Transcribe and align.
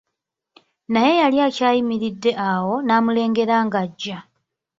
Naye 0.93 1.11
yali 1.21 1.37
akyayimiridde 1.47 2.31
awo, 2.51 2.75
n'amulengera 2.81 3.55
ng'ajja. 3.65 4.17